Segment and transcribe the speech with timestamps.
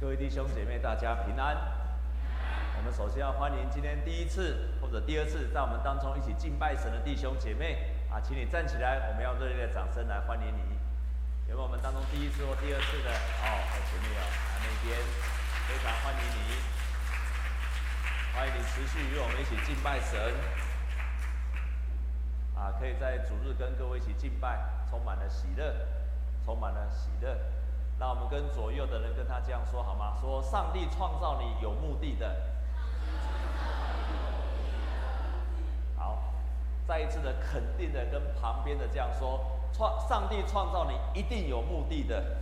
[0.00, 1.58] 各位弟兄姐妹，大家平安。
[2.76, 10.78] 我们首先要欢迎今天第一次或者第二次在我们当中一起敬拜神的弟兄姐妹啊，请你站起来，我们要热烈的掌声来欢迎你。
[11.50, 13.10] 有没有我们当中第一次或第二次的？
[13.10, 14.22] 哦，在前面哦，
[14.54, 14.94] 在那边，
[15.66, 16.38] 非常欢迎你，
[18.38, 20.14] 欢迎你持续与我们一起敬拜神。
[22.54, 25.74] 啊，可以在主日跟各位一起敬拜，充满了喜乐，
[26.44, 27.36] 充满了喜乐。
[28.00, 30.16] 那我们跟左右的人跟他这样说好吗？
[30.20, 32.36] 说上帝创造你有目的的。
[35.96, 36.18] 好，
[36.86, 42.36] 再一次的肯定的跟旁边的这样说：创上帝创造你一定有目的的。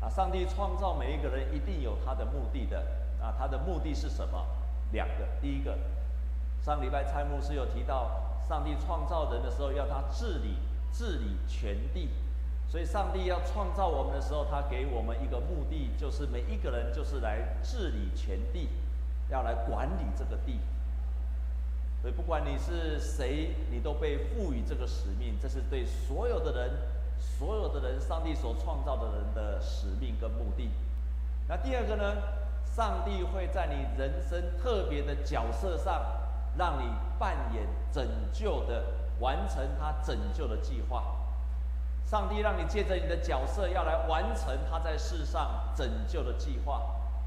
[0.00, 2.78] 啊，上帝创造每一个人一定有他的目的的。
[3.20, 4.42] 啊，他的目的是什么？
[4.92, 5.78] 两个，第一个，
[6.64, 8.20] 上礼拜蔡牧师有提到。
[8.46, 10.58] 上帝创造人的时候，要他治理
[10.92, 12.10] 治理全地，
[12.68, 18.68] 所以上帝要创造我们的时候，他给我们一个目的，就是每一个人就是来治理全地，
[19.30, 20.60] 要来管理这个地。
[22.02, 26.70] 所以不管你是谁，你都被赋予这个使命，这是对所有的人，
[27.18, 30.68] 所有的人，上帝所创造的人的使命跟目的。
[31.48, 32.14] 那第二个呢？
[32.76, 36.23] 上帝会在你人生特别的角色上。
[36.56, 36.88] 让你
[37.18, 38.84] 扮演拯救的，
[39.20, 41.04] 完成他拯救的计划。
[42.06, 46.82] 上帝让你借着你的角色，要来完成他在世上拯救的计划。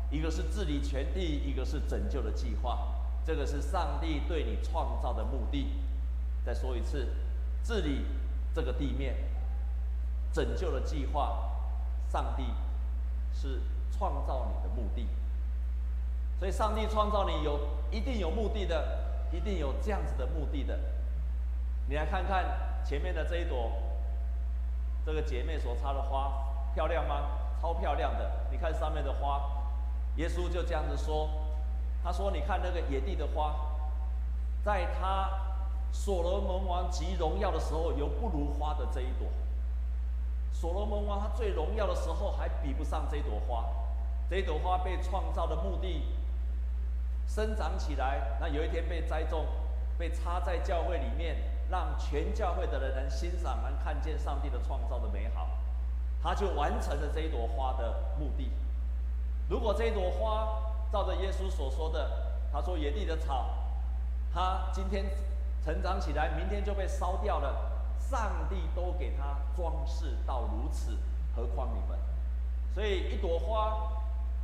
[0.10, 2.96] 一个是治理全地，一个是拯救的计划。
[3.26, 5.68] 这个是上帝对你创造的目的。
[6.46, 7.08] 再说一次，
[7.64, 8.06] 治理
[8.54, 9.16] 这个地面，
[10.32, 11.52] 拯救的计划，
[12.08, 12.44] 上帝
[13.34, 15.08] 是创造你的目的。
[16.40, 17.60] 所以，上帝创造你有
[17.92, 19.07] 一定有目的的。
[19.32, 20.80] 一定有这样子的目的的，
[21.88, 22.46] 你来看看
[22.86, 23.72] 前面的这一朵，
[25.06, 26.32] 这个姐妹所插的花
[26.74, 27.30] 漂亮吗？
[27.60, 28.32] 超漂亮的！
[28.52, 29.42] 你看上面的花，
[30.18, 31.28] 耶稣就这样子说，
[32.04, 33.56] 他说：“你看那个野地的花，
[34.64, 35.28] 在他
[35.92, 39.28] 所罗门王极荣耀的时候，有不如花的这一朵。
[40.52, 43.66] 所罗门王他最荣耀的时候，还比不上这朵花。
[44.30, 46.04] 这朵花被创造的目的。”
[47.28, 49.46] 生长起来，那有一天被栽种，
[49.98, 51.36] 被插在教会里面，
[51.70, 55.48] 让全教会的人能欣赏、能看见上帝的创造的美好，
[56.24, 58.50] 他就完成了这一朵花的目的。
[59.50, 60.48] 如果这一朵花
[60.92, 62.10] 照着耶稣所说的，
[62.52, 63.50] 他说野地的草，
[64.34, 65.06] 它今天
[65.64, 70.98] 成长起来，明天就被烧掉了，上帝都给他装饰到如此，
[71.36, 72.00] 何况你们？
[72.74, 73.92] 所以一朵花，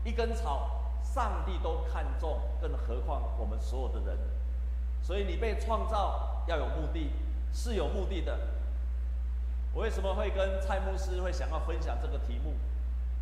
[0.03, 0.82] 一根草。
[1.03, 4.17] 上帝都看重，更何况我们所有的人。
[5.01, 7.11] 所以你被创造要有目的，
[7.51, 8.39] 是有目的的。
[9.73, 12.53] 我为什么会跟蔡牧师会想要分享这个题目？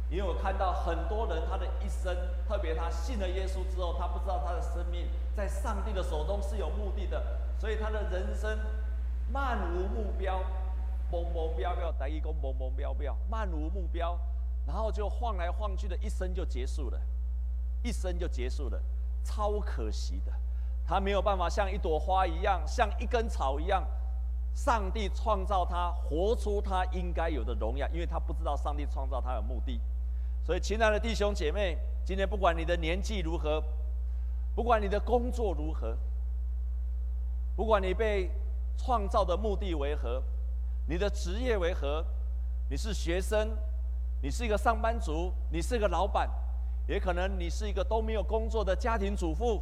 [0.10, 2.14] 因为我看到很多人他的一生，
[2.46, 7.24] 特别他信了耶稣之后，他不知道他的生命在上帝的手中是有目的的，
[7.58, 8.60] 所以他的人生
[9.32, 10.42] 漫无目标，
[11.10, 14.20] 懵懵飙飙，第一个懵懵飙飙，漫无目标，
[14.68, 17.00] 然后就晃来晃去的一生就结束了。
[17.84, 18.82] 一生就结束了，
[19.24, 20.32] 超可惜的。
[20.86, 23.88] 他没有办法像一朵花一样，像一根草一样，
[24.54, 29.80] 上帝创造他，活出他应该有的荣耀，因为他不知道上帝创造他的目的。
[30.44, 33.64] 所以，亲爱的弟兄姐妹，今天不管你的年纪如何，
[34.56, 35.96] 不管你的工作如何，
[37.56, 38.30] 不管你被
[38.76, 40.22] 创造的目的为何，
[40.88, 42.04] 你的职业为何，
[42.70, 43.56] 你是学生，
[44.22, 46.30] 你是一个上班族，你是一个老板。
[46.88, 49.62] 也可能你是一个都没有工作的家庭主妇，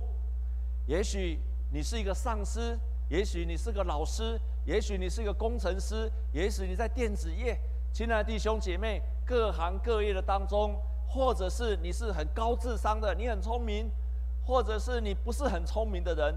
[0.86, 1.40] 也许
[1.72, 2.78] 你是一个上司，
[3.10, 7.60] 也许你是个老师，也许你是一个工程师，也许你在电子业。
[7.92, 10.76] 亲爱的弟兄姐妹，各行各业的当中，
[11.08, 13.90] 或者是你是很高智商的，你很聪明，
[14.46, 16.36] 或者是你不是很聪明的人，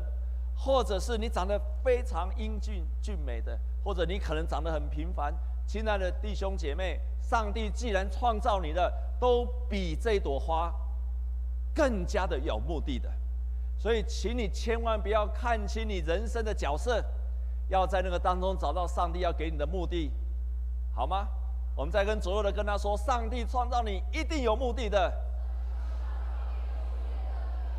[0.57, 5.35] 或者是你长得非常英俊俊美的，或者你可能长得很平凡。
[5.67, 10.73] 亲爱的弟兄姐妹，上帝既然创造你的，都比这朵花。
[11.75, 13.11] 更加的有目的的，
[13.79, 17.03] 所以请你千万不要看清你人生的角色，
[17.69, 20.11] 要在那个当中找到上帝要给你的目的，
[20.95, 21.27] 好吗？
[21.75, 25.11] 我们再跟左右的跟他说，上帝创造你一定有目的的。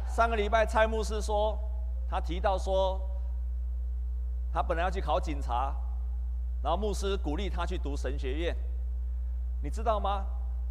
[0.07, 1.57] 上个礼拜蔡牧师说，
[2.09, 2.99] 他提到说，
[4.51, 5.75] 他本来要去考警察，
[6.63, 8.55] 然后牧师鼓励他去读神学院，
[9.61, 10.25] 你知道吗？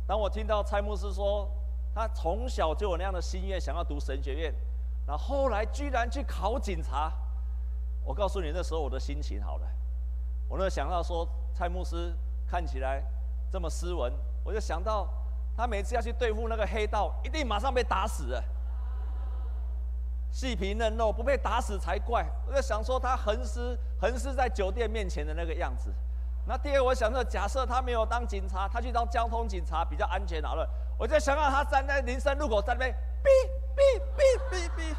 [0.07, 1.49] 当我听到蔡牧师说。
[1.95, 4.55] 他从小就有那样的心愿，想要读神学院，
[5.07, 7.13] 然后后来居然去考警察。
[8.05, 9.67] 我告诉你，那时候我的心情好了。
[10.49, 12.13] 我那想到说蔡牧师
[12.47, 13.03] 看起来
[13.51, 14.13] 这么斯文，
[14.45, 15.09] 我就想到
[15.57, 18.43] 他每次要去对付那个黑道，一定马上被打死了。
[20.31, 22.27] 细皮嫩肉，不被打死才怪。
[22.47, 25.93] 我就想说他横尸横尸在酒店面前的那个样子。
[26.47, 30.69] 那第二，我想说，假设他没有当警察，他去当交通警察比较安全好了。
[31.03, 32.95] 我就想到他站在林森路口在那边，
[33.25, 33.29] 哔
[33.75, 34.23] 哔哔
[34.53, 34.97] 哔哔。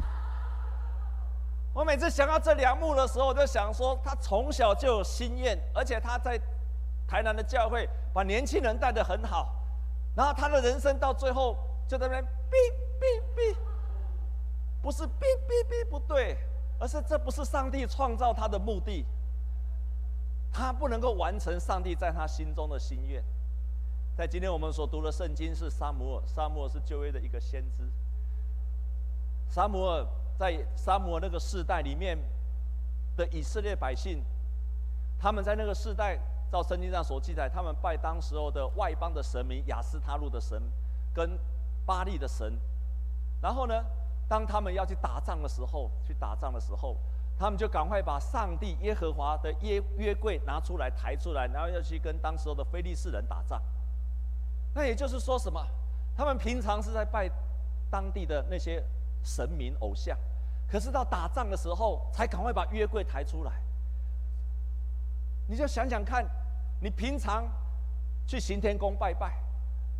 [1.72, 6.38] 我每次想到这两幕的时候，我就想说，他从小就有心愿，而且他在
[7.08, 9.54] 台南的教会把年轻人带得很好，
[10.14, 11.56] 然后他的人生到最后
[11.88, 12.56] 就在那边，哔
[13.00, 13.56] 哔哔，
[14.82, 16.36] 不是哔哔哔不对，
[16.78, 19.06] 而是这不是上帝创造他的目的。
[20.52, 23.24] 他不能够完成上帝在他心中的心愿。
[24.16, 27.90] 在今天我们所读的圣经是撒母耳，撒母耳是旧约的一个先知。
[29.48, 30.06] 撒母耳
[30.38, 32.16] 在撒母耳那个世代里面
[33.16, 34.22] 的以色列百姓，
[35.18, 36.16] 他们在那个世代，
[36.50, 40.62] 照圣经上所记载，他们拜当时候的外邦的神明亚斯他路的神
[41.12, 41.36] 跟
[41.84, 42.56] 巴力的神。
[43.42, 43.84] 然后呢，
[44.28, 46.96] 当他们要去打仗的时候，去打仗的时候。
[47.36, 53.60] 他们就赶快把上帝耶和华的约约柜拿出来抬出来，然后要去跟当时候的非利士人打仗。
[54.74, 55.64] 那也就是说什么？
[56.16, 57.30] 他们平常是在拜
[57.90, 58.82] 当地的那些
[59.22, 60.16] 神明偶像，
[60.68, 63.52] 可是到打仗的时候才赶快把约柜抬出来。
[65.46, 66.24] 你就想想看，
[66.80, 67.44] 你平常
[68.26, 69.34] 去行天宫拜拜，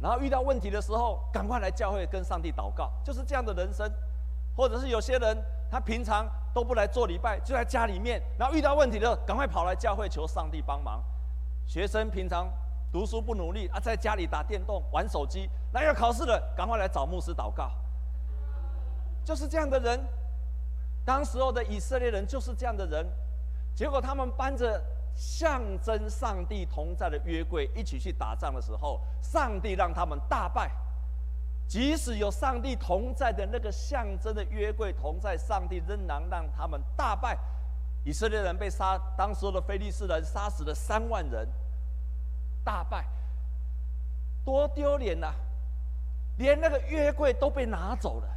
[0.00, 3.90] 然后遇到问题的时候赶快来教会跟上帝祷告，就是这样的人生。
[4.56, 5.36] 或者是有些人
[5.70, 6.28] 他平常。
[6.54, 11.02] 都不来做礼拜，就在家里面，然后遇到问题了，赶快跑来教会求上帝帮忙。
[11.66, 12.48] 学生平常
[12.94, 17.68] 读书不努力啊，在家里打电动、玩手机，那要考试了，赶快来找牧师祷告。
[19.24, 20.00] 就是这样的人，
[21.04, 23.04] 当时候的以色列人就是这样的人，
[23.74, 24.80] 结果他们搬着
[25.16, 30.70] 象征上帝同在的约柜一起去打仗的时候，上帝让他们大败。
[31.66, 37.36] 即使有上帝同在的那个象征的约柜同在，上帝仍然让他们大败。
[38.04, 41.48] 以色列人被杀，当时的非利士人杀死了三万人，
[42.64, 43.04] 大败，
[44.44, 45.32] 多丢脸呐！
[46.38, 48.28] 连那个约柜都被拿走了，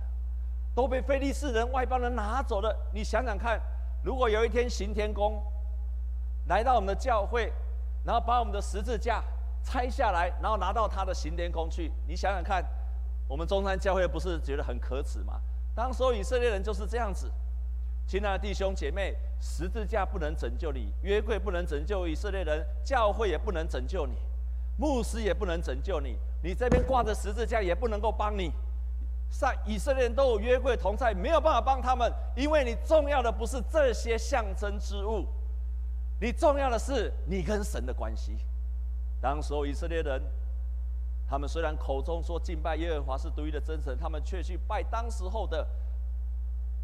[0.76, 2.76] 都被非利士人外邦人拿走了。
[2.94, 3.60] 你想想看，
[4.04, 5.42] 如果有一天行天宫
[6.48, 7.52] 来到我们的教会，
[8.06, 9.24] 然后把我们的十字架
[9.64, 12.64] 拆下来，然后拿到他的行天宫去，你想想看。
[13.30, 15.42] 我们中山教会不是觉得很可耻吗？
[15.76, 17.30] 当时以色列人就是这样子，
[18.08, 24.14] 亲爱的弟兄姐妹，十字架不能拯救你，约柜不能拯救以色列人，教会也不能拯救你，
[24.78, 28.50] 牧师也不能拯救你，你这边挂着十字架也不能够帮你。
[29.30, 35.26] 上以色列人都有约柜同在，没有办法帮他们，因为你重要的不是这些象征之物，
[36.22, 38.38] 你重要的是你跟神的关系。
[39.22, 40.22] 当时候以色列人。
[41.30, 45.68] 他们虽然口中说敬拜耶和华是独一的真神，他们却去拜当时候的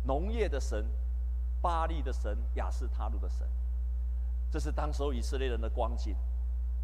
[0.03, 0.85] 农业的神、
[1.63, 3.47] 巴力的神、亚斯他录的神。
[4.51, 6.13] 这是当时候以色列人的光景。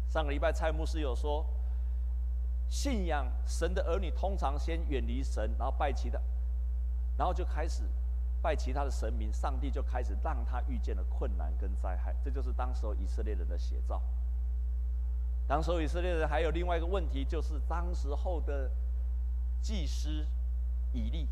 [0.08, 1.46] 上个礼拜蔡牧师有说，
[2.68, 6.18] 信仰神的儿女通常先远离神，然后拜其他，
[7.18, 7.84] 然后就开始
[8.42, 12.16] 拜其他的神明，上帝就开始让他遇见了困难跟灾害。
[12.24, 14.02] 这就是当时候以色列人的写照。
[15.46, 18.70] 当时候以色列人还有另外一个问题，就是当时候的
[19.60, 20.26] 祭司
[20.92, 21.28] 以利，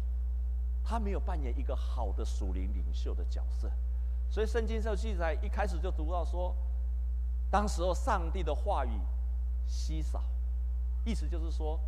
[0.88, 3.70] 他没有扮演一个好的属灵领袖的角色，
[4.30, 6.56] 所以圣经上记载一开始就读到说，
[7.50, 8.98] 当时候上帝的话语
[9.66, 10.22] 稀少，
[11.04, 11.78] 意思就是说，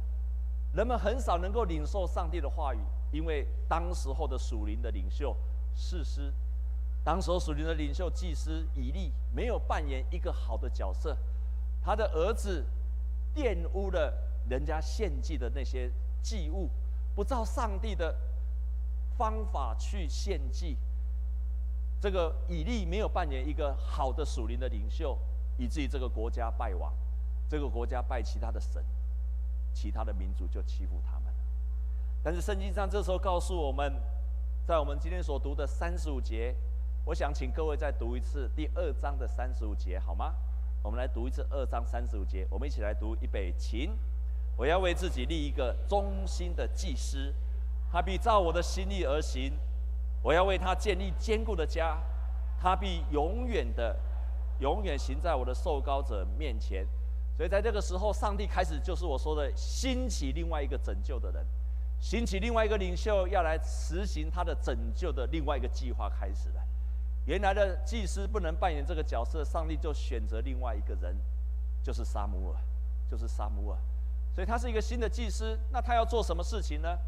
[0.74, 2.78] 人们很少能够领受上帝的话语，
[3.10, 5.34] 因为当时候的属灵的领袖
[5.74, 6.30] 士师，
[7.02, 11.16] 当时候属灵的领袖祭司以利没有扮演一个好的角色。
[11.82, 12.66] 他的儿子
[13.34, 14.12] 玷污了
[14.46, 15.90] 人家献祭的那些
[16.22, 16.68] 祭物，
[17.14, 18.14] 不照上帝的
[19.20, 20.78] 方法去献祭。
[22.00, 25.18] 这个以利没有扮演一个好的属灵的领袖，
[25.58, 26.90] 以至于这个国家败亡，
[27.46, 28.82] 这个国家拜其他的神，
[29.74, 31.30] 其他的民族就欺负他们。
[32.22, 33.92] 但是圣经上这时候告诉我们，
[34.66, 36.56] 在我们今天所读的三十五节，
[37.04, 40.34] 我想请各位再读一次第二章的三十五节，好吗？
[40.82, 43.94] 我们来读一次二章三十五节，我们一起来读预备，请。
[44.56, 47.34] 我要为自己立一个忠心的祭司，
[47.90, 49.52] 他必照我的心意而行。
[50.22, 51.98] 我要为他建立坚固的家，
[52.60, 53.98] 他必永远的、
[54.58, 56.86] 永远行在我的受膏者面前。
[57.34, 61.46] 所以在这个时候，上帝开始就是我说的兴起另外一个拯救的人，
[61.98, 66.62] 兴起另外一个领袖要来实行他的拯救的另外一个计划开始了。
[67.24, 71.16] 原来的祭司不能扮演这个角色，上帝就选择另外一个人，
[71.82, 72.58] 就是撒母耳，
[73.10, 73.78] 就是撒母耳。
[74.34, 76.98] 所以他是一个新的祭司，那他要做什么事情呢？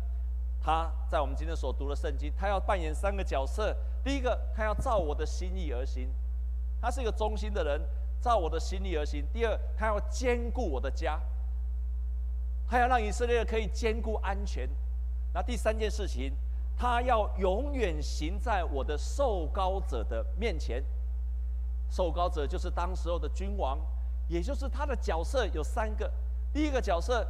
[0.65, 3.77] 他在我们今天所读的圣经，他要扮演三个角色。
[4.05, 6.09] 第一个，他要照我的心意而行，
[6.81, 7.81] 他是一个忠心的人，
[8.21, 9.27] 照我的心意而行。
[9.33, 11.21] 第二，他要兼顾我的家，
[12.69, 14.69] 他要让以色列可以兼顾安全。
[15.35, 16.33] 那第三件事情，
[16.77, 20.85] 他要永远行在我的受膏者的面前。
[21.91, 23.81] 受膏者就是当时候的君王，
[24.29, 26.09] 也就是他的角色有三个。
[26.53, 27.27] 第一个角色。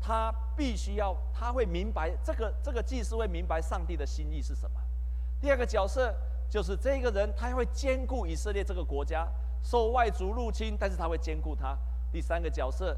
[0.00, 4.80] 他必须要，他会明白这个这个祭司会明白上帝的心意是什么。
[5.40, 6.14] 第二个角色
[6.48, 9.26] 就是这个人，他会兼顾以色列这个国家，
[9.62, 11.76] 受外族入侵，但是他会兼顾他。
[12.12, 12.96] 第三个角色，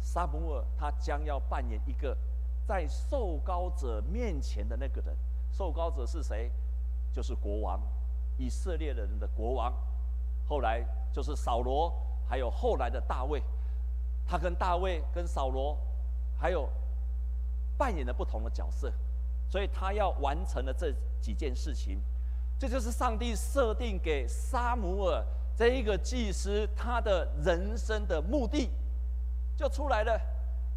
[0.00, 2.16] 撒母耳他将要扮演一个
[2.66, 5.16] 在受膏者面前的那个人。
[5.52, 6.50] 受膏者是谁？
[7.12, 7.80] 就是国王，
[8.38, 9.72] 以色列人的国王。
[10.48, 11.92] 后来就是扫罗，
[12.28, 13.42] 还有后来的大卫。
[14.26, 15.78] 他跟大卫、跟扫罗，
[16.38, 16.68] 还有
[17.76, 18.92] 扮演了不同的角色，
[19.48, 22.00] 所以他要完成了这几件事情，
[22.58, 25.22] 这就是上帝设定给沙姆尔
[25.54, 28.70] 这一个祭司他的人生的目的，
[29.56, 30.18] 就出来了，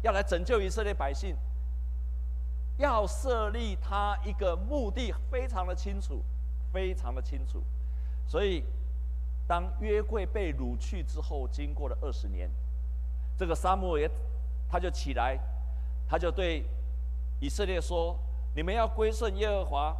[0.02, 1.34] 要来拯救以色列百姓，
[2.76, 6.22] 要设立他一个目的，非常的清楚，
[6.72, 7.62] 非常的清楚，
[8.26, 8.64] 所以
[9.46, 12.50] 当约柜被掳去之后，经过了二十年。
[13.38, 14.10] 这个撒母耳也，
[14.68, 15.38] 他就起来，
[16.08, 16.64] 他就对
[17.38, 18.16] 以色列说
[18.56, 19.96] ：“你们要归顺耶和华，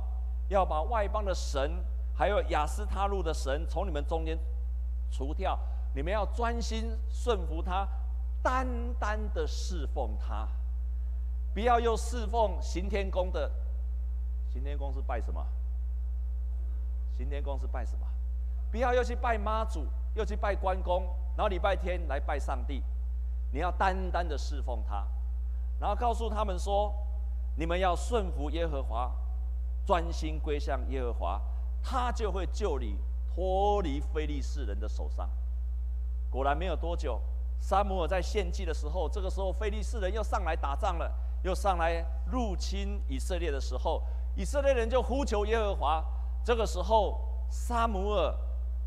[0.48, 4.38] 要把外邦的神，还有亚斯他路的神从你们中间
[5.10, 5.58] 除掉。
[5.94, 7.86] 你们要专心顺服他，
[8.42, 8.66] 单
[8.98, 10.48] 单的侍奉他，
[11.52, 13.50] 不要又侍奉行天宫的。
[14.50, 15.46] 行天宫是拜什么？
[17.18, 18.06] 行天宫是拜什么？
[18.70, 21.04] 不要又去拜妈祖，又去拜关公，
[21.36, 22.82] 然后礼拜天来拜上帝。”
[23.52, 25.06] 你要单单的侍奉他，
[25.78, 26.94] 然后告诉他们说
[27.56, 29.10] ：“你们要顺服耶和华，
[29.86, 31.40] 专心归向耶和华，
[31.82, 32.96] 他就会救你
[33.34, 35.30] 脱离非利士人的手上。”
[36.30, 37.20] 果然没有多久，
[37.60, 41.10] 撒母耳在献祭的时候，这个时候非利士人又上来打仗了，
[41.42, 44.02] 又上来入侵以色列的时候，
[44.34, 46.04] 以色列人就呼求耶和华。
[46.44, 48.34] 这个时候，撒母耳，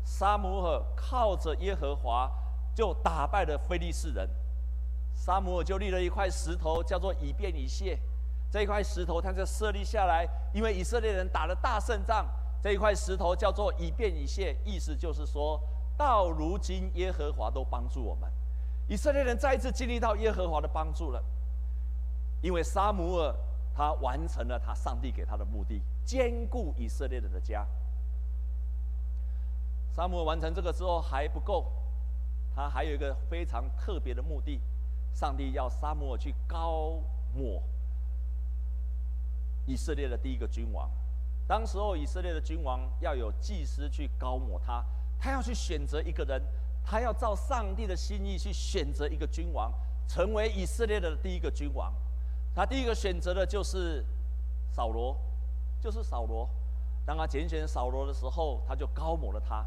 [0.04, 2.30] 撒母耳靠着耶和华，
[2.74, 4.28] 就打败了非利士人。
[5.14, 7.98] 撒母耳就立了一块石头，叫做以便以谢。
[8.50, 12.26] 这一块石头，他就设立下来，因为以色列人打了大胜仗。
[12.62, 15.58] 这一块石头叫做以便以谢，意思就是说
[15.96, 18.30] 到如今耶和华都帮助我们，
[18.86, 21.22] 以色列人再一次经历到耶和华的帮助了。
[22.42, 23.34] 因为撒母耳
[23.74, 27.66] 他完成了他上帝给他的目的，坚固以色列人的家。
[29.92, 31.66] 撒母耳完成这个之后还不够，
[32.54, 34.60] 他还有一个非常特别的目的。
[35.12, 36.98] 上帝要撒母耳去膏
[37.34, 37.62] 抹
[39.66, 40.90] 以色列的第一个君王。
[41.46, 44.84] 当时候以色列的君王要有祭司去膏抹他，
[45.18, 46.40] 他要去选择一个人，
[46.84, 49.72] 他要照上帝的心意去选择一个君王，
[50.06, 51.92] 成为以色列的第一个君王。
[52.54, 54.04] 他第一个选择的就是
[54.72, 55.16] 扫罗，
[55.80, 56.48] 就是扫罗。
[57.04, 59.66] 当他拣选扫罗的时候，他就膏抹了他。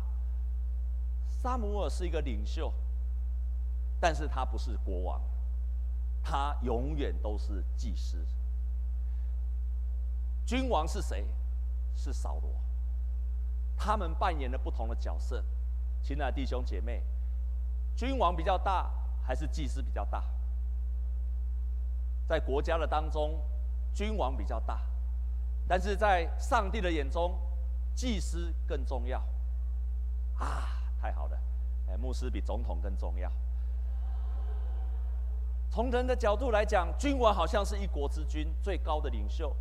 [1.27, 2.71] 撒母耳是一个领袖，
[3.99, 5.21] 但是他不是国王。
[6.23, 8.25] 他永远都是祭司。
[10.45, 11.27] 君王是谁？
[11.95, 12.49] 是扫罗。
[13.77, 15.43] 他们扮演了不同的角色。
[16.01, 17.03] 亲爱的弟兄姐妹，
[17.95, 18.91] 君王比较大
[19.23, 20.23] 还是祭司比较大？
[22.27, 23.39] 在国家的当中，
[23.93, 24.81] 君王比较大，
[25.67, 27.37] 但是在上帝的眼中，
[27.95, 29.19] 祭司更重要。
[30.39, 30.67] 啊，
[30.99, 31.37] 太好了！
[31.89, 33.31] 哎，牧师比总统更重要。
[35.73, 39.51] 从人的角度来讲，君王好像是一国之君，最高的领袖。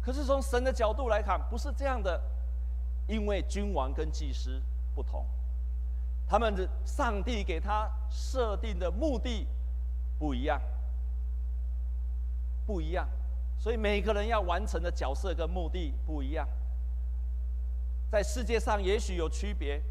[0.00, 2.22] 可是从神的角度来看，不是这样的，
[3.08, 4.62] 因为君王跟祭司
[4.94, 5.26] 不同，
[6.28, 9.44] 他们的上帝给他设定的目的
[10.20, 10.62] 不一样，
[12.64, 13.08] 不一样，
[13.58, 16.46] 所以每个人要完成的角色跟目的不一样。
[18.08, 19.82] 在世界上也许有区别。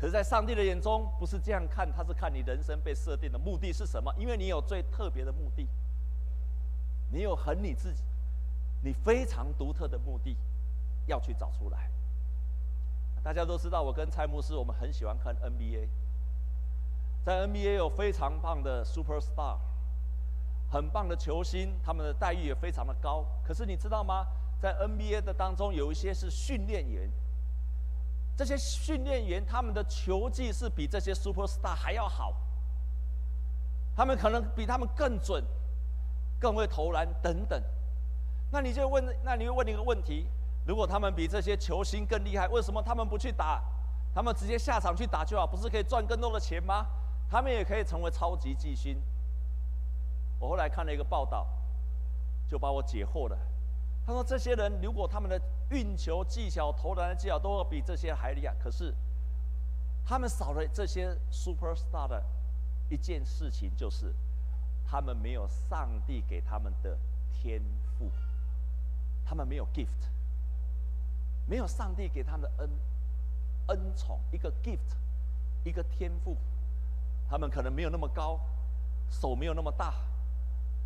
[0.00, 4.10] 可是，在上帝的眼中，不是这样看，他是看你人生被设定的目的是什么？
[4.16, 5.68] 因为你有最特别的目的，
[7.12, 8.02] 你有很你自己，
[8.82, 10.34] 你非常独特的目的，
[11.04, 11.90] 要去找出来。
[13.22, 15.86] 大家都知道，我跟蔡牧师，我们很喜欢看 NBA，
[17.22, 19.58] 在 NBA 有非常棒的 Superstar，
[20.70, 23.26] 很棒的球星，他们的待遇也非常的高。
[23.44, 24.26] 可是你知道吗？
[24.62, 27.10] 在 NBA 的当中有一些是训练员，
[28.40, 32.34] 这些训练员他们的球技是比这些 Superstar 还要好，
[33.94, 35.44] 他们可能比他们更准，
[36.40, 37.62] 更会投篮等等。
[38.50, 40.26] 那你就问，那你会问一个问题：
[40.64, 43.62] 如果他们比这些球星更厉害，为什么他们不去打？
[44.14, 46.86] 他们直接下场去打就好，不是可以赚更多的钱吗？
[47.28, 48.98] 他们也可以成为超级巨星。
[50.38, 51.46] 我后来看了一个报道，
[52.48, 53.36] 就把我解惑了。
[54.10, 55.40] 他说：“这些人如果他们的
[55.70, 58.92] 运球技巧、投篮的技巧都要比这些还厉害，可是
[60.04, 62.20] 他们少了这些 superstar 的
[62.88, 64.12] 一件事情，就是
[64.84, 66.98] 他们没有上帝给他们的
[67.32, 67.62] 天
[67.96, 68.10] 赋，
[69.24, 70.10] 他们没有 gift，
[71.46, 72.70] 没有上帝给他们的恩
[73.68, 74.96] 恩宠，一个 gift，
[75.62, 76.36] 一个天赋。
[77.28, 78.40] 他们可能没有那么高，
[79.08, 79.94] 手没有那么大。”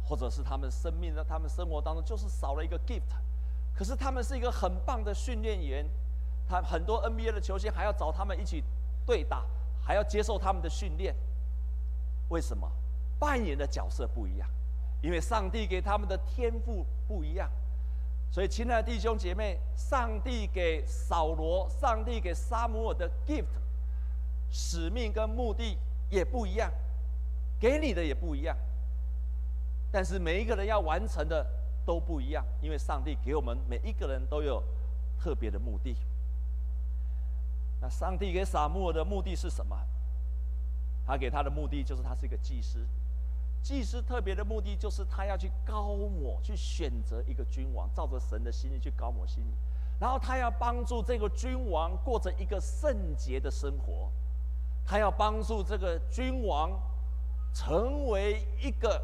[0.04, 3.02] 或者是他们生命的、他们生活当中就是少了一个 gift，
[3.74, 5.84] 可是他们是一个很棒的训练员，
[6.48, 8.62] 他很多 NBA 的球星还要找他们一起
[9.06, 9.44] 对打，
[9.82, 11.14] 还要接受他们的训练。
[12.28, 12.70] 为什么？
[13.18, 14.48] 扮演的角色不一样，
[15.00, 17.50] 因为上帝给他们的天赋不一样。
[18.30, 23.46] 所以，亲爱的弟兄姐妹，上帝给扫罗、上帝给撒母耳的 gift，
[24.50, 25.78] 使命跟目的
[26.10, 26.70] 也不一样，
[27.60, 28.56] 给你的也不一样。
[29.94, 31.46] 但是每一个人要完成的
[31.86, 34.60] 都不一样，因为上帝给我们每一个人都有
[35.16, 35.96] 特别的目的。
[37.80, 39.78] 那上帝给撒母耳的目的是什么？
[41.06, 42.84] 他给他的目的就是他是一个祭司，
[43.62, 49.54] 祭司特别的目的就是他要去高抹，去选择一个君王，照着神的心意去高抹心意，
[50.00, 54.10] 然后他要帮助这个君王过着一个圣洁的生活，
[54.84, 56.72] 他要帮助这个君王
[57.52, 59.00] 成为一个。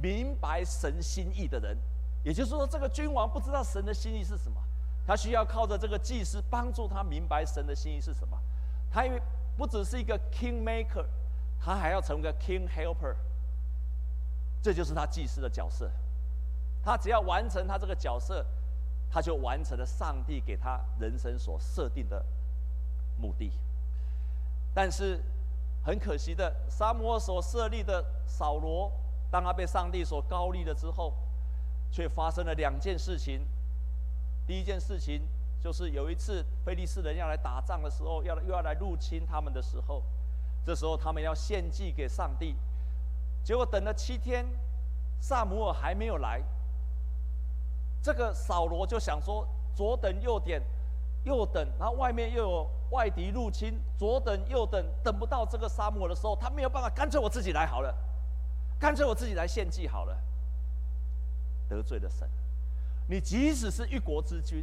[0.00, 1.76] 明白神心意的人，
[2.22, 4.60] 也就是说，这个君王不知道神的心意是什么，
[5.06, 8.38] 他需要靠着这个祭司帮助他明白神的心意是什么。
[8.90, 9.20] 他因为
[9.56, 11.04] 不只是一个 king maker，
[11.60, 13.14] 他还要成为个 king helper。
[14.62, 15.90] 这就是他祭司的角色。
[16.82, 18.44] 他只要完成他这个角色，
[19.10, 22.24] 他就完成了上帝给他人生所设定的
[23.18, 23.52] 目的。
[24.74, 25.20] 但是
[25.82, 28.92] 很可惜的，撒母耳所设立的扫罗。
[29.34, 31.12] 当他被上帝所膏立了之后，
[31.90, 33.44] 却发生了两件事情。
[34.46, 35.22] 第一件事情
[35.60, 40.04] 就是有一次非利士人要来打仗的时候，要又要来入侵他们的时候，
[40.64, 42.54] 这时候他们要献祭给上帝。
[43.42, 44.46] 结果等了七天，
[45.18, 46.40] 撒母耳还没有来。
[48.00, 49.44] 这个扫罗就想说，
[49.74, 50.62] 左等右点，
[51.24, 57.92] 右等，然后外面又有外敌入侵，左等右等，等不到这个撒母耳的时候，他没有办法，干脆我自己来好了。
[58.84, 60.14] 干脆我自己来献祭好了，
[61.70, 62.28] 得罪了神。
[63.08, 64.62] 你即使是一国之君，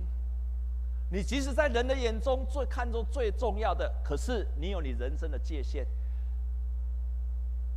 [1.09, 5.87] 你即使在人的眼中最看重最重要的，可是你有你人生的界限。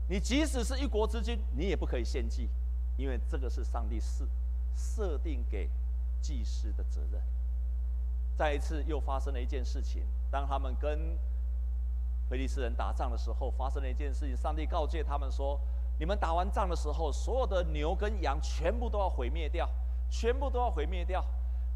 [0.07, 2.50] 你即使是一国之君，你也不可以献祭，
[2.98, 4.26] 因为这个是上帝设
[4.76, 5.70] 设定给
[6.20, 7.22] 祭司的责任。
[8.37, 11.18] 再一次又发生了一件事情，当他们跟
[12.28, 15.59] 非利士人打仗的时候，发生了一件事情，上帝告诫他们说。
[15.98, 19.68] 你们打完仗的时候，所有的牛跟羊全部都要毁灭掉，
[20.11, 21.24] 全部都要毁灭掉。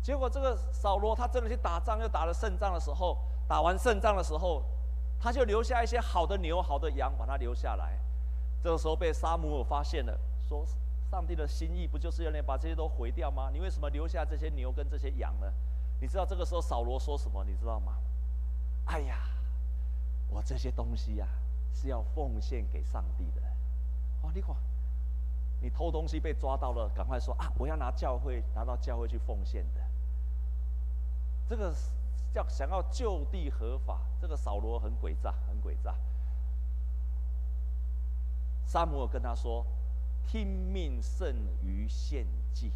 [0.02, 4.62] 结果这个扫罗他真的去打仗，又打了胜仗的时候，打完胜仗的时候，
[5.20, 7.98] 他就留下一些好的牛、好的羊，把它留下来。
[8.62, 10.64] 这个时候被撒母耳发现了，说
[11.10, 13.50] ：“上帝的心意不就是要你把这些都毁掉吗？
[13.52, 15.52] 你为什么留下这些牛跟这些羊呢？”
[16.00, 17.44] 你知道这个时候扫罗说什么？
[17.44, 17.94] 你知道吗？
[18.86, 19.16] 哎呀，
[20.28, 21.26] 我这些东西呀、
[21.72, 23.42] 是要奉献给上帝的。
[24.22, 24.54] 哦，你看，
[25.60, 27.52] 你偷东西被抓到了，赶快说啊！
[27.56, 29.80] 我要拿教会拿到教会去奉献的。
[31.48, 31.74] 这个
[32.32, 35.94] 叫想要就地合法，这个扫罗很诡诈，很诡诈。
[38.64, 39.64] 撒母耳跟他说
[40.28, 42.70] ：“听命胜于献祭，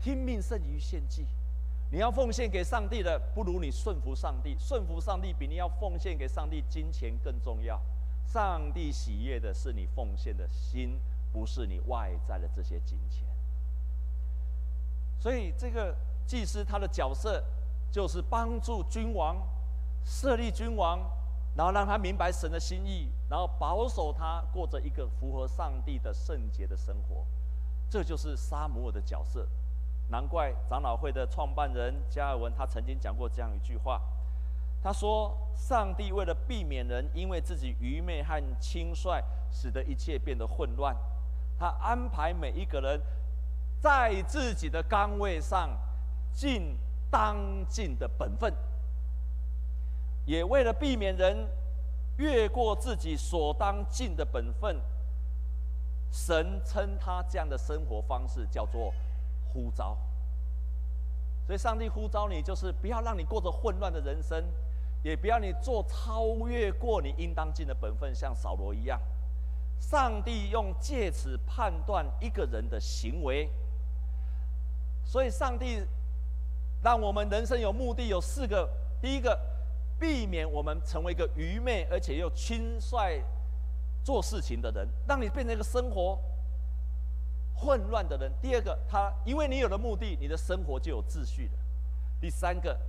[0.00, 1.24] 听命胜于献祭。
[1.90, 4.56] 你要奉献给上帝的，不如你顺服上帝。
[4.58, 7.80] 顺服上帝比你要奉献给上帝金钱更重要。”
[8.26, 10.98] 上帝喜悦的是你奉献的心，
[11.32, 13.26] 不是你外在的这些金钱。
[15.20, 15.94] 所以，这个
[16.26, 17.42] 祭司他的角色
[17.90, 19.36] 就是帮助君王
[20.04, 20.98] 设立君王，
[21.56, 27.24] 然后让他明白神的心意，然后保守他过着一个符合上帝的圣洁的生活。
[27.88, 29.48] 这就是撒母耳的角色。
[30.10, 34.02] 难怪长老会的创办人加尔文他曾经讲过这样一句话。
[34.84, 39.18] 他说：“上帝为了避免人因为自己愚昧和轻率，
[39.50, 40.94] 使得一切变得混乱，
[41.58, 43.00] 他安排每一个人
[43.80, 45.70] 在自己的岗位上
[46.34, 46.76] 尽
[47.10, 48.52] 当尽的本分，
[50.26, 51.48] 也为了避免人
[52.18, 54.78] 越过自己所当尽的本分，
[56.10, 58.92] 神称他这样的生活方式叫做
[59.50, 59.96] 呼召。
[61.46, 64.44] 所以，上帝呼召你，就是不要让你过着混乱的人生，
[65.04, 68.98] 也不要你做超越过你应当尽的本分，像扫罗一样。
[69.78, 73.50] 上帝用借此判断一个人的行为。
[75.04, 75.82] 所以，上帝
[76.82, 78.66] 让我们人生有目的，有四个：
[79.02, 79.38] 第一个，
[80.00, 83.22] 避免我们成为一个愚昧而且又轻率
[84.02, 86.18] 做事情的人，让你变成一个生活
[87.54, 88.32] 混乱的人。
[88.40, 91.58] 第二个，他因为你有了目的，你的生活就有秩序了。
[92.22, 92.80] 第三个，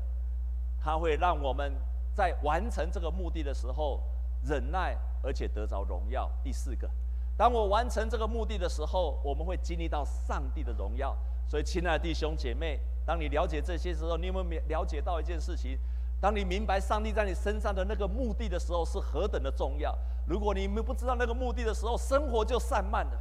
[0.80, 1.76] 他会让我们
[2.16, 4.02] 在完成这个目的的时候
[4.42, 6.32] 忍耐，而且得着荣耀。
[6.42, 6.90] 第四个，
[7.38, 11.16] 当我完成这个目的的时候，我们会经历到上帝的荣耀。
[11.46, 15.78] 所以，亲爱的弟兄姐妹，当你了解这些时候，你有没有了解到一件事情？
[16.22, 19.94] 当你明白上帝在你身上的那个目的的时候，是何等的重要。
[20.26, 23.20] 如果你们不知道那个目的的时候，生活就散漫了。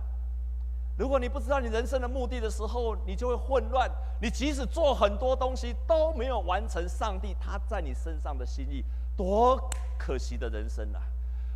[0.96, 3.90] 如果你不知道你人生的目的的时候，你就会混乱。
[4.24, 8.82] 你即使做很多东西都没有完成上帝他在你身上的心意，
[9.14, 9.60] 多
[9.98, 11.02] 可惜的人生啊！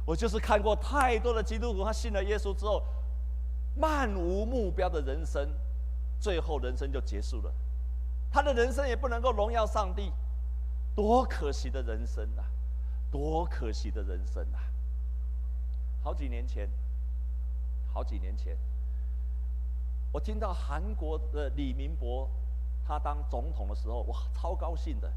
[0.04, 2.82] 我就是看过太多的基督徒，他信了耶稣之后，
[3.74, 5.48] 漫无目标的人生，
[6.20, 7.50] 最后人生就结束了。
[8.30, 10.12] 他的人生也不能够荣耀上帝，
[10.94, 12.44] 多可惜的人生啊！
[13.10, 14.60] 多可惜的人生啊！
[16.04, 16.68] 好几年前，
[17.94, 18.58] 好几年前，
[20.12, 22.28] 我听到韩国的李明博
[22.88, 25.12] 他当总统的时候，哇，超高兴的，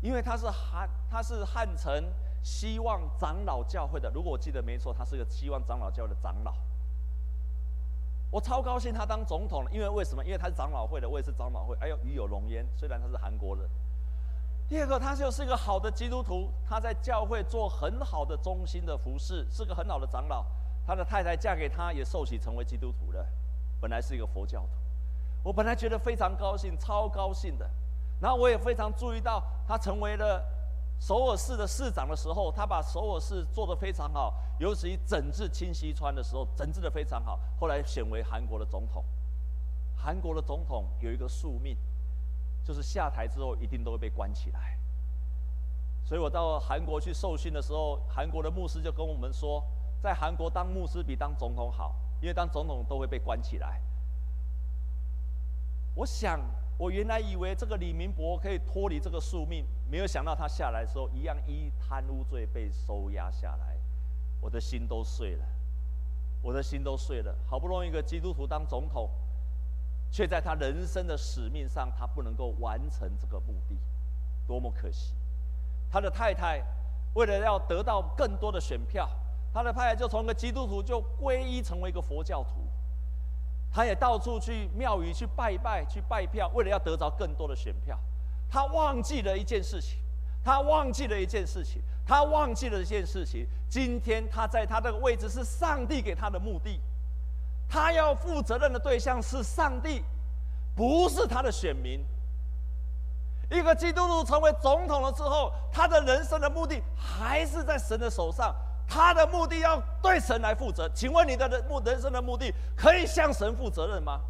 [0.00, 2.02] 因为他是汉他是汉城
[2.42, 6.54] 希望长老教会的，如果我记得没错，他是个希望长老教会的长老。
[8.30, 10.24] 我超高兴他当总统了，因为为什么？
[10.24, 12.66] 因为他是长老会的，我也是长老会，哎呦，与有荣焉。
[12.74, 13.68] 虽然他是韩国人。
[14.66, 20.44] 第二个，他就是一个好的基督徒，他在教会做很好的中心的服侍，是个很好的长老。
[20.86, 23.24] 他的太太嫁给他，也受洗成为基督徒了，
[23.80, 24.85] 本来是一个佛教徒。
[25.46, 27.70] 我本来觉得非常高兴，超高兴的。
[28.20, 30.44] 然后我也非常注意到，他成为了
[30.98, 37.38] 首尔市的市长的时候，他把首尔市做得非常好，尤其整治清溪川的时候，整治得非常好。
[37.60, 39.04] 后来选为韩国的总统。
[39.96, 41.76] 韩国的总统有一个宿命。
[42.64, 44.76] 就是下台之后一定都会被关起来，
[46.04, 49.62] 所以我到韩国去受训的时候，韩国的牧师就跟我们说，
[50.02, 53.80] 在韩国当牧师比当总统好，因为当总统都会被关起来。
[55.96, 56.38] 我想，
[56.78, 63.76] 我原来以为这个李明博可以脱离这个宿命，没有想到他下来的时候，一样依贪污罪被收押下来，
[64.40, 65.44] 我的心都碎了，
[66.40, 67.34] 我的心都碎了。
[67.46, 69.10] 好不容易一个基督徒当总统。
[70.08, 73.76] 却在他人生的使命上，他不能够完成这个目的，
[74.46, 75.12] 多么可惜！
[75.90, 76.62] 他的太太
[77.14, 79.10] 为了要得到更多的选票，
[79.52, 82.50] 他的太太就从一个基督徒就皈依成为一个佛教徒。
[83.76, 87.94] 他也到处去庙宇去拜拜去拜票，为了要得着更多的选票。
[88.48, 89.98] 他忘记了一件事情，
[90.42, 93.46] 他忘记了一件事情，他忘记了一件事情。
[93.68, 96.80] 今天他在他这个位置是上帝给他的目的。
[97.68, 100.02] 他要负责任的对象是上帝，
[100.74, 102.02] 不是他的选民。
[103.50, 108.56] 一个基督徒成为总统了之后，他的人生的目的还是在神的手上。
[108.88, 110.88] 他的目的要对神来负责。
[110.94, 114.20] 请问你的人目人生的目的可以向神负责任吗？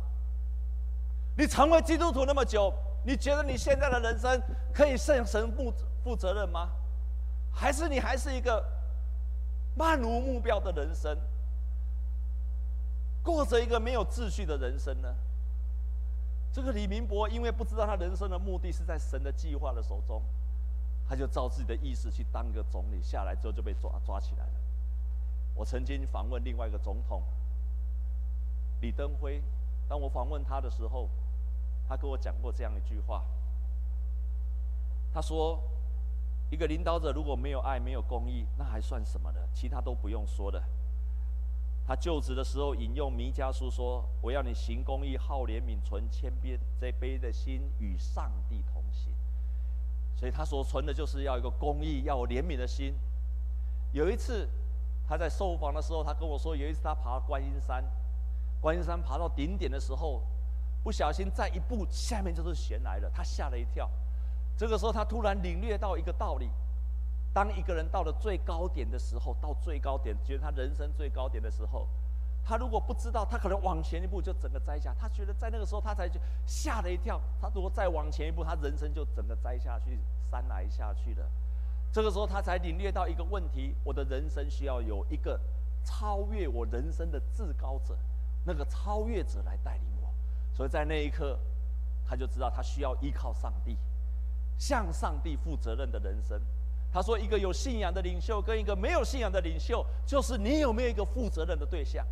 [1.36, 2.72] 你成为基督徒那么久，
[3.04, 4.42] 你觉得你现在的人生
[4.72, 6.70] 可以向神负负责任吗？
[7.52, 8.64] 还是你还是一个
[9.74, 11.16] 漫无目标的人生？
[13.22, 15.14] 过着一个没有秩序的人生呢？
[16.52, 20.22] 这个李明博因为不知道他人生的目的是在神的计划的手中，
[21.08, 24.52] 他就照自己的意思去当个总理，下来之后就被抓抓起来了。
[25.54, 27.22] 我曾经访问另外一个总统
[28.80, 29.42] 李登辉，
[29.88, 31.08] 当我访问他的时候，
[31.88, 33.24] 他跟我讲过这样一句话。
[35.14, 35.58] 他说
[36.50, 39.40] ：“一个领导者如果没有爱、没有公义，那还算什么呢？
[39.54, 40.62] 其他都不用说的。”
[41.86, 49.10] 他就职的时候引用弥迦书说：“我要你行公义、好怜悯、存谦卑这卑的心，与上帝同行。”
[50.16, 52.94] 所以他所存的就是要一个公义、要有怜悯的心。
[53.92, 54.48] 有一次
[55.06, 57.84] 他在受访的时候，他跟我说，有一次他爬观音山，
[58.60, 60.22] 观音山爬到顶点的时候，
[60.82, 63.90] 不小心再一步，下面就是悬崖了，他吓了一跳。
[64.56, 66.50] 这个时候他突然领略到一个道理。
[67.34, 71.86] 当一个人到了最高点的时候，到最高点，觉得他人生最高点的时候，
[72.48, 74.94] 他如果不知道，他可能往前一步就整个栽下。
[74.96, 77.20] 他觉得在那个时候，他才就吓了一跳。
[77.40, 79.98] 他如果再往前一步，他人生就整个栽下去，
[80.30, 81.28] 山崖下去了。
[81.90, 85.40] 这个时候，他才领略到一个问题：我的人生需要有一个
[85.84, 87.98] 超越我人生的至高者，
[88.44, 90.08] 那个超越者来带领我。
[90.54, 91.36] 所以在那一刻，
[92.06, 93.76] 他就知道他需要依靠上帝，
[94.56, 96.40] 向上帝负责任的人生。
[96.92, 102.06] 他说：“一个有信仰的领袖跟一个没有信仰的领袖，就是你有没有一个负责任的对象。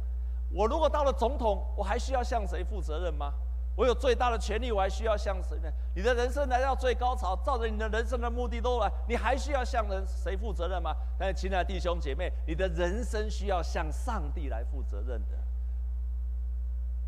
[0.54, 3.34] 我如果到了总统，我还需要向谁负责任吗？
[3.76, 5.68] 我有最大的权利，我还需要向谁呢？
[5.96, 10.94] 你的人生来到最高潮，照着你的人生的目的都来，你还需要向人谁负责任吗？
[11.18, 15.36] 但是，亲爱的弟兄姐妹，你的人生需要向上帝来负责任的，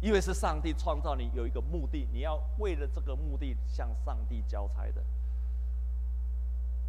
[0.00, 5.00] 因为是上帝创造你有一个目的，你要为了这个目的向上帝交差的。”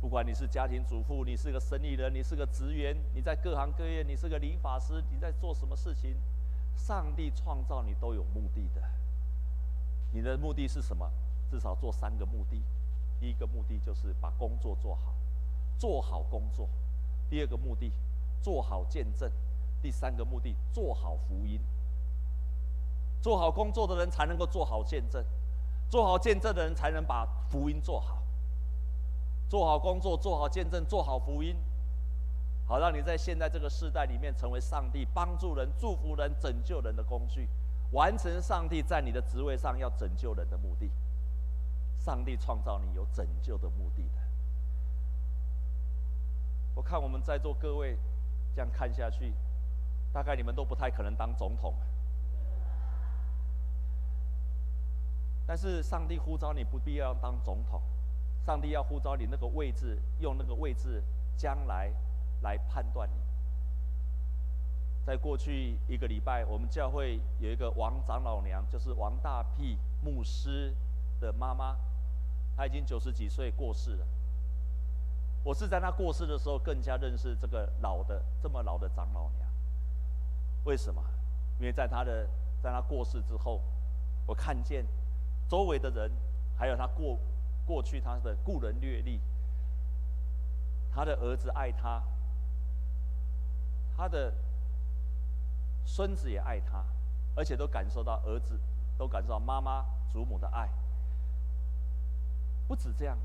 [0.01, 6.15] 不管你是家庭主妇，你是个生意人，你是个职员，你在各行各业，你是个理发师，你在做什么事情？
[6.77, 8.81] 上帝创造你都有目的的。
[10.11, 11.11] 你的目的是什么？
[11.51, 12.63] 至少做三个目的。
[13.19, 15.13] 第一个目的就是把工作做好，
[15.77, 16.69] 做好工作；
[17.29, 17.91] 第二个目的，
[18.41, 19.29] 做好见证；
[19.81, 21.59] 第三个目的，做好福音。
[23.21, 25.25] 做好工作的人才能够做好见证，
[25.89, 28.21] 做好见证的人才能把福音做好。
[29.49, 31.55] 做好工作，做好见证，做好福音，
[32.67, 37.47] 好让你在现在这个时代里面成为上帝帮助人、祝福人、拯救人的工具，
[37.91, 40.91] 完成上帝在你的职位上要拯救人的目的。
[41.97, 44.19] 上帝创造你有拯救的目的的。
[46.75, 47.97] 我看我们在座各位
[48.53, 49.33] 这样看下去，
[50.11, 51.73] 大概你们都不太可能当总统。
[55.45, 57.81] 但是上帝呼召你，不必要当总统。
[58.45, 61.01] 上帝要呼召你那个位置，用那个位置
[61.37, 61.91] 将来
[62.41, 63.15] 来判断你。
[65.05, 70.75] 在过去一个礼拜，我们教会有一个王长老娘，就是王大屁牧师
[71.19, 71.77] 的妈妈，
[72.55, 74.05] 她已经九十几岁过世了。
[75.43, 79.49] 我是在她过世的时候更加认识这个老的这么老的长老娘。
[80.65, 81.01] 为什么？
[81.59, 82.27] 因为在她的
[82.61, 83.61] 在她过世之后，
[84.25, 84.85] 我看见
[85.47, 86.11] 周围的人，
[86.57, 87.17] 还有她过。
[87.67, 89.19] 过去他的故人阅历，
[90.89, 92.01] 他的儿子爱他，
[93.97, 94.31] 他的
[95.83, 96.85] 孙子也爱他，
[97.35, 98.59] 而且都感受到儿子，
[98.95, 100.69] 都感受到妈妈祖母的爱。
[102.67, 103.17] 不止这样，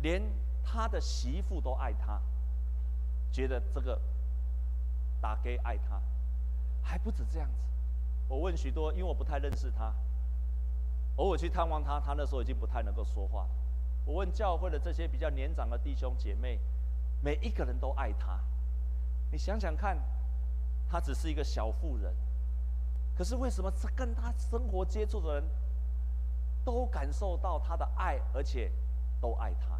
[0.00, 0.22] 连
[0.64, 2.18] 他的媳妇都爱他，
[3.30, 4.00] 觉得这个
[5.20, 6.00] 打给爱他，
[6.82, 7.66] 还不止这样子。
[8.26, 9.92] 我问许多，因为我不太认识他，
[11.16, 13.46] 偶尔去探望他，他那时候已经不太能够说话。
[14.06, 16.58] 我问教会的这些比较年长的弟兄姐妹，
[17.20, 18.40] 每一个人都爱他。
[19.30, 19.98] 你想想看，
[20.88, 22.14] 他只是一个小妇人，
[23.16, 25.44] 可是为什么这跟他生活接触的人
[26.64, 28.70] 都感受到他的爱，而且
[29.20, 29.78] 都爱他？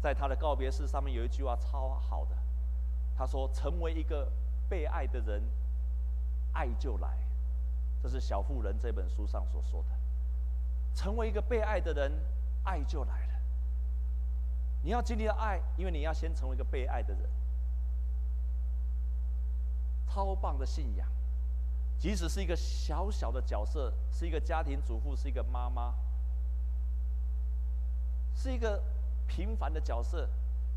[0.00, 2.36] 在他的告别式上面有一句话超好的，
[3.16, 4.30] 他说：“成为一个
[4.68, 5.42] 被爱的人，
[6.52, 7.18] 爱就来。”
[8.02, 9.88] 这是《小妇人》这本书上所说的。
[10.94, 12.12] 成为一个被爱的人。
[12.66, 13.32] 爱就来了。
[14.80, 17.22] 你要经历到爱，因为你要先成为一个被爱的人。
[20.06, 21.08] 超棒的信仰，
[21.98, 25.94] 即使是一个小小的角色，是一个家庭主妇，是一个妈妈，
[28.34, 28.80] 是一个
[29.26, 30.28] 平凡的角色，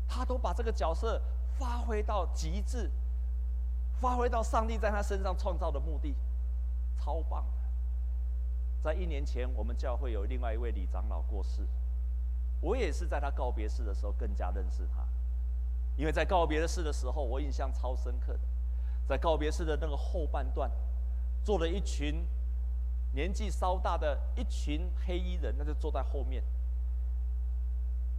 [0.08, 1.22] 他都把这个角色
[1.56, 2.90] 发挥到极致，
[4.00, 6.16] 发挥到上帝在他身上创造的目的，
[6.98, 7.68] 超棒的。
[8.82, 11.66] 在一年前，我们教会有另外一位李长老过世。
[12.60, 15.06] 我也是在他告别式的时候更加认识他，
[15.96, 18.40] 因为在告别式的时候，我印象超深刻的，
[19.08, 20.70] 在告别式的那个后半段，
[21.42, 22.24] 坐了一群
[23.12, 26.44] 年纪稍大的一群黑衣人，那就坐在后面，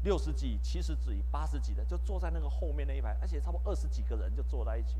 [0.03, 4.95] 六十几、七十几、八十几的，就坐在那个后面那一排，而且差不多二十几个人就坐在一起。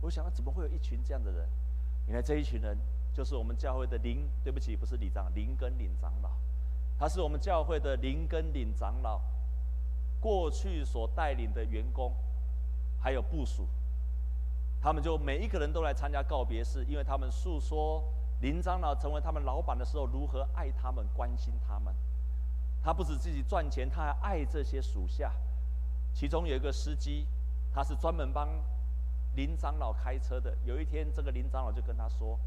[0.00, 1.46] 我想，怎么会有一群这样的人？
[2.06, 2.78] 原来这一群人
[3.12, 6.30] 就是我们教会的林，对不起，不是李长林跟林长老。
[6.98, 9.20] 他是我们教会的林根林长老，
[10.18, 12.14] 过去所带领的员工，
[12.98, 13.66] 还有部属，
[14.80, 18.04] 他们就每一个人都来参加告别式，因为他们诉说
[18.40, 21.94] 林长老成为他们老板的时候如何爱他们、关心他们。
[22.82, 25.32] 他不止自己赚钱，他还爱这些属下。
[26.12, 27.26] 其中有一个司机，
[27.72, 28.48] 他是专门帮
[29.34, 30.56] 林长老开车的。
[30.64, 32.38] 有一天，这个林长老就跟他说：“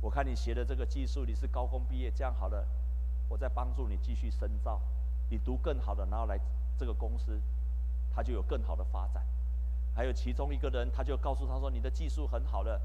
[0.00, 2.64] 我看你学的这个技术，你是高工毕业，这样好了。”
[3.28, 4.80] 我再帮助你继续深造，
[5.30, 6.38] 你读更好的，然后来
[6.78, 7.40] 这个公司，
[8.14, 9.26] 他就有更好的发展。
[9.94, 12.80] 还有其中一个人，他就告诉他说：“你的技术很好了，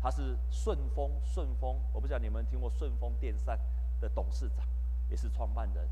[0.00, 3.58] 他是顺丰，顺丰，我不知道你们听过顺丰电扇
[4.00, 4.66] 的董事长，
[5.08, 5.88] 也是创办人。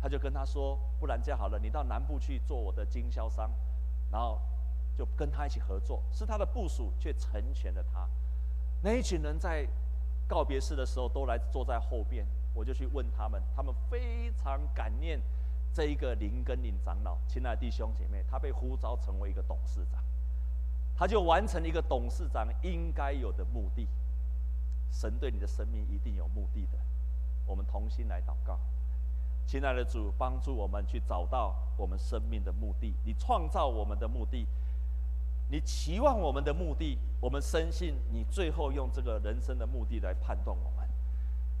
[0.00, 3.50] 他就跟他说：“不然这样好了，你到南部去做我的经销商，
[4.10, 4.40] 然后
[4.96, 8.08] 就跟他一起合作。”是他的部署却成全了他。
[8.82, 9.66] 那一群人在
[10.28, 15.20] 告别式的时候都来坐在后边，我就去问他们，他们非常感念
[15.74, 17.18] 这一个林根林长老。
[17.26, 20.00] 亲爱的弟兄姐妹，他被呼召成为一个董事长，
[20.96, 23.88] 他就完成了一个董事长应该有的目的。
[24.92, 26.78] 神对你的生命一定有目的的，
[27.44, 28.60] 我们同心来祷告。
[29.44, 32.94] 亲爱的主，帮助我们去找到我们生命的目的。
[33.04, 34.46] 你创造我们的目的，
[35.50, 40.88] 你期望我们的目的，我们深信你最后用这个人生的目的来判断我们。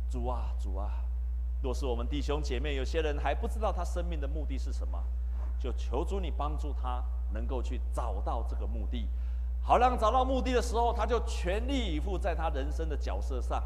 [0.08, 1.04] 主啊，主啊，
[1.64, 5.02] 若是我们弟兄姐妹有些人还不知道他生命的目的是什么，
[5.58, 9.08] 就求主你帮助他能够去找到这个目的，
[9.62, 13.64] 好让找到目的的时候，他就全力以赴在他人生的角色上，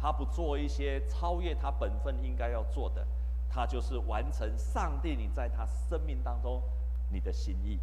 [0.00, 3.06] 他不做一些超越他本分应该要做的。
[3.50, 6.62] 他就是完成上帝你在他生命当中
[7.10, 7.78] 你的心意，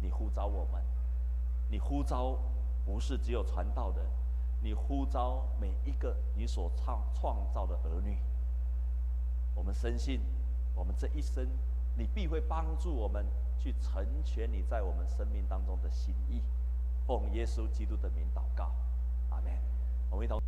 [0.00, 0.80] 你呼召我们，
[1.68, 2.38] 你呼召
[2.86, 4.00] 不是只有传道的，
[4.62, 8.18] 你呼召每一个你所创创造的儿女。
[9.54, 10.20] 我们深信，
[10.74, 11.48] 我们这一生
[11.96, 13.26] 你必会帮助我们
[13.58, 16.42] 去成全你在我们生命当中的心意。
[17.06, 18.72] 奉耶稣基督的名祷告，
[19.30, 19.52] 阿门。
[20.10, 20.40] 我们一同